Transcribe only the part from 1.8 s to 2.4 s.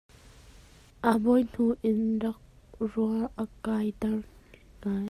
in a